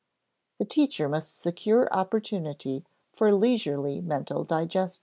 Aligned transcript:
The 0.57 0.65
teacher 0.65 1.07
must 1.07 1.39
secure 1.39 1.87
opportunity 1.93 2.83
for 3.13 3.31
leisurely 3.35 4.01
mental 4.01 4.43
digestion. 4.43 4.99